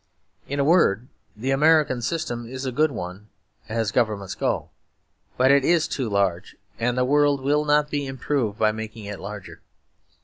[0.47, 3.27] In a word, the American system is a good one
[3.69, 4.71] as governments go;
[5.37, 9.19] but it is too large, and the world will not be improved by making it
[9.19, 9.61] larger.